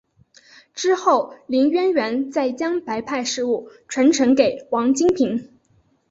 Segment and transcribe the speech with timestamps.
[0.73, 5.49] 之后林渊源再将白派事务传承给王金平。